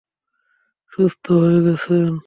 সুস্থ 0.93 1.25
হয়ে 1.41 1.59
গেছেন? 1.65 2.11